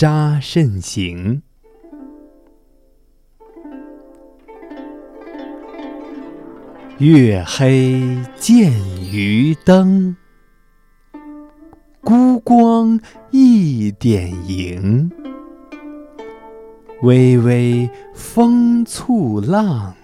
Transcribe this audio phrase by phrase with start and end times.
[0.00, 1.42] 扎慎行。
[6.96, 8.72] 月黑见
[9.12, 10.16] 渔灯，
[12.00, 12.98] 孤光
[13.30, 15.12] 一点萤。
[17.02, 19.94] 微微风簇浪，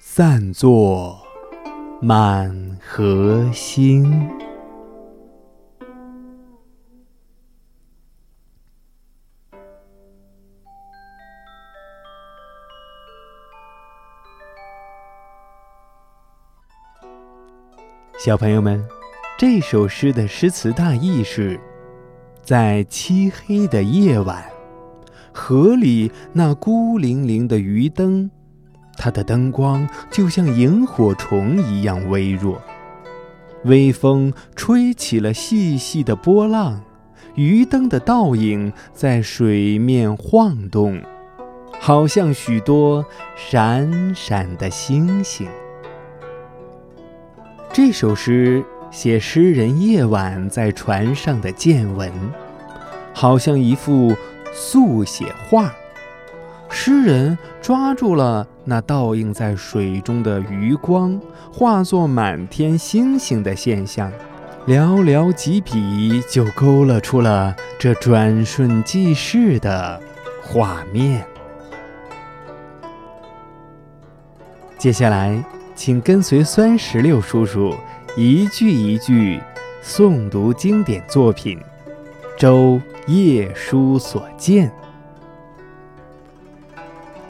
[0.00, 1.18] 散作。
[2.00, 4.47] 满河星。
[18.18, 18.84] 小朋友们，
[19.38, 21.58] 这首诗的诗词大意是：
[22.42, 24.44] 在漆黑的夜晚，
[25.32, 28.28] 河里那孤零零的鱼灯。
[28.96, 32.60] 它的灯光就像萤火虫一样微弱，
[33.62, 36.82] 微风吹起了细细的波浪，
[37.36, 41.00] 鱼灯的倒影在水面晃动，
[41.78, 45.46] 好像许多闪闪的星星。
[47.80, 52.10] 这首诗写诗人夜晚在船上的见闻，
[53.14, 54.12] 好像一幅
[54.52, 55.72] 速写画。
[56.68, 61.20] 诗人抓住了那倒映在水中的余光，
[61.52, 64.10] 化作满天星星的现象，
[64.66, 70.02] 寥寥几笔就勾勒出了这转瞬即逝的
[70.42, 71.24] 画面。
[74.76, 75.40] 接下来，
[75.78, 77.72] 请跟随酸石榴叔叔
[78.16, 79.40] 一句一句
[79.80, 81.56] 诵读经典作品
[82.36, 84.68] 《周夜书所见》。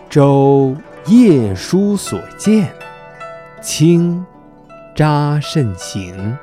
[0.08, 2.72] 周夜书所见，
[3.60, 4.24] 清，
[4.96, 6.34] 查慎行。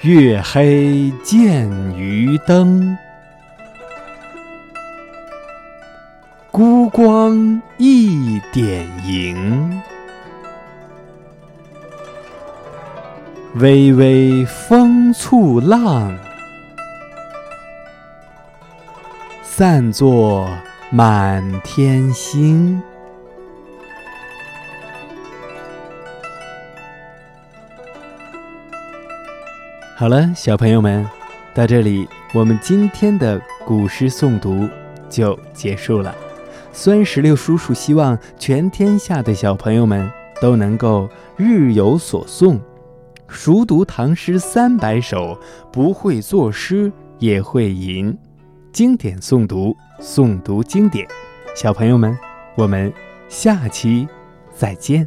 [0.00, 2.98] 月黑见渔灯，
[6.60, 9.80] 孤光一点萤。
[13.54, 16.14] 微微风簇浪。
[19.42, 20.46] 散作
[20.90, 22.78] 满天星。
[29.96, 31.08] 好了，小朋友们，
[31.54, 34.68] 到这里，我们今天的古诗诵读
[35.08, 36.14] 就结束了。
[36.72, 40.10] 酸石榴叔叔希望全天下的小朋友们
[40.40, 42.58] 都能够日有所诵，
[43.28, 45.38] 熟读唐诗三百首，
[45.72, 48.16] 不会作诗也会吟。
[48.72, 51.06] 经典诵读，诵读经典，
[51.54, 52.16] 小朋友们，
[52.54, 52.92] 我们
[53.28, 54.08] 下期
[54.54, 55.06] 再见。